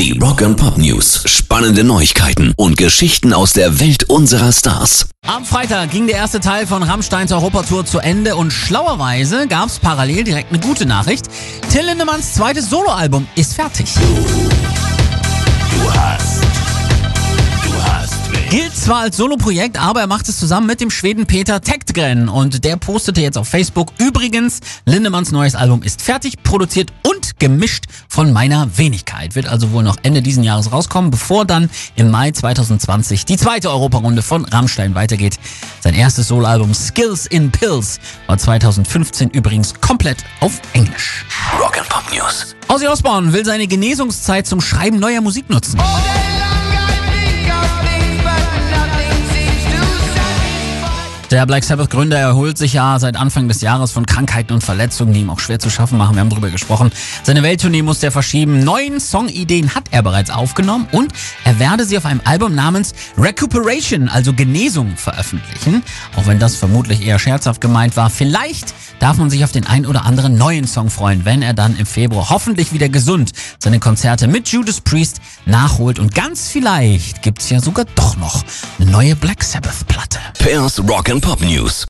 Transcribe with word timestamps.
Die 0.00 0.18
Rock 0.18 0.40
and 0.40 0.56
Pop 0.56 0.78
News. 0.78 1.24
Spannende 1.26 1.84
Neuigkeiten 1.84 2.54
und 2.56 2.78
Geschichten 2.78 3.34
aus 3.34 3.52
der 3.52 3.80
Welt 3.80 4.04
unserer 4.04 4.50
Stars. 4.50 5.10
Am 5.26 5.44
Freitag 5.44 5.90
ging 5.90 6.06
der 6.06 6.16
erste 6.16 6.40
Teil 6.40 6.66
von 6.66 6.82
Rammsteins 6.82 7.32
Europatour 7.32 7.84
zu 7.84 7.98
Ende 7.98 8.34
und 8.34 8.50
schlauerweise 8.50 9.46
gab 9.46 9.66
es 9.66 9.78
parallel 9.78 10.24
direkt 10.24 10.52
eine 10.52 10.60
gute 10.60 10.86
Nachricht. 10.86 11.26
Till 11.70 11.84
Lindemanns 11.84 12.32
zweites 12.32 12.70
Soloalbum 12.70 13.28
ist 13.34 13.52
fertig. 13.52 13.88
Gilt 18.50 18.76
zwar 18.76 19.02
als 19.02 19.16
Soloprojekt, 19.16 19.80
aber 19.80 20.00
er 20.00 20.06
macht 20.08 20.28
es 20.28 20.40
zusammen 20.40 20.66
mit 20.66 20.80
dem 20.80 20.90
Schweden 20.90 21.24
Peter 21.26 21.60
Tektgren 21.60 22.28
und 22.28 22.64
der 22.64 22.76
postete 22.76 23.20
jetzt 23.20 23.38
auf 23.38 23.46
Facebook, 23.46 23.92
übrigens, 23.98 24.58
Lindemanns 24.86 25.30
neues 25.30 25.54
Album 25.54 25.84
ist 25.84 26.02
fertig, 26.02 26.42
produziert 26.42 26.92
und 27.06 27.38
gemischt 27.38 27.84
von 28.08 28.32
meiner 28.32 28.76
Wenigkeit. 28.76 29.36
Wird 29.36 29.46
also 29.46 29.70
wohl 29.70 29.84
noch 29.84 29.98
Ende 30.02 30.20
diesen 30.20 30.42
Jahres 30.42 30.72
rauskommen, 30.72 31.12
bevor 31.12 31.44
dann 31.44 31.70
im 31.94 32.10
Mai 32.10 32.32
2020 32.32 33.24
die 33.24 33.36
zweite 33.36 33.70
Europarunde 33.70 34.20
von 34.20 34.44
Rammstein 34.44 34.96
weitergeht. 34.96 35.38
Sein 35.78 35.94
erstes 35.94 36.26
Soloalbum 36.26 36.74
Skills 36.74 37.26
in 37.26 37.52
Pills 37.52 38.00
war 38.26 38.36
2015 38.36 39.30
übrigens 39.30 39.74
komplett 39.80 40.24
auf 40.40 40.60
Englisch. 40.72 41.24
Rock 41.56 41.78
and 41.78 41.88
Pop 41.88 42.02
News. 42.12 42.56
Ozzy 42.66 42.88
Osbourne 42.88 43.32
will 43.32 43.44
seine 43.44 43.68
Genesungszeit 43.68 44.48
zum 44.48 44.60
Schreiben 44.60 44.98
neuer 44.98 45.20
Musik 45.20 45.48
nutzen. 45.50 45.78
Der 51.30 51.46
Black 51.46 51.62
Sabbath 51.62 51.90
Gründer 51.90 52.18
erholt 52.18 52.58
sich 52.58 52.72
ja 52.72 52.98
seit 52.98 53.14
Anfang 53.14 53.46
des 53.46 53.60
Jahres 53.60 53.92
von 53.92 54.04
Krankheiten 54.04 54.52
und 54.52 54.64
Verletzungen, 54.64 55.12
die 55.12 55.20
ihm 55.20 55.30
auch 55.30 55.38
schwer 55.38 55.60
zu 55.60 55.70
schaffen 55.70 55.96
machen. 55.96 56.16
Wir 56.16 56.22
haben 56.22 56.30
darüber 56.30 56.50
gesprochen. 56.50 56.90
Seine 57.22 57.44
Welttournee 57.44 57.82
muss 57.82 58.02
er 58.02 58.10
verschieben. 58.10 58.64
Neun 58.64 58.98
Songideen 58.98 59.72
hat 59.76 59.84
er 59.92 60.02
bereits 60.02 60.30
aufgenommen 60.30 60.88
und 60.90 61.12
er 61.44 61.60
werde 61.60 61.84
sie 61.84 61.96
auf 61.96 62.04
einem 62.04 62.20
Album 62.24 62.56
namens 62.56 62.94
Recuperation, 63.16 64.08
also 64.08 64.32
Genesung, 64.32 64.96
veröffentlichen. 64.96 65.84
Auch 66.16 66.26
wenn 66.26 66.40
das 66.40 66.56
vermutlich 66.56 67.06
eher 67.06 67.20
scherzhaft 67.20 67.60
gemeint 67.60 67.96
war. 67.96 68.10
Vielleicht 68.10 68.74
darf 69.00 69.16
man 69.16 69.30
sich 69.30 69.42
auf 69.42 69.50
den 69.50 69.66
ein 69.66 69.86
oder 69.86 70.04
anderen 70.04 70.38
neuen 70.38 70.66
Song 70.66 70.90
freuen, 70.90 71.24
wenn 71.24 71.42
er 71.42 71.54
dann 71.54 71.76
im 71.76 71.86
Februar 71.86 72.30
hoffentlich 72.30 72.72
wieder 72.72 72.88
gesund 72.88 73.32
seine 73.58 73.80
Konzerte 73.80 74.28
mit 74.28 74.48
Judas 74.48 74.80
Priest 74.80 75.20
nachholt. 75.46 75.98
Und 75.98 76.14
ganz 76.14 76.48
vielleicht 76.48 77.22
gibt's 77.22 77.50
ja 77.50 77.60
sogar 77.60 77.86
doch 77.96 78.16
noch 78.16 78.44
eine 78.78 78.90
neue 78.90 79.16
Black 79.16 79.42
Sabbath 79.42 79.86
Platte. 79.88 80.20
Pairs 80.38 80.78
Rock 80.88 81.10
and 81.10 81.22
Pop 81.22 81.40
News. 81.40 81.88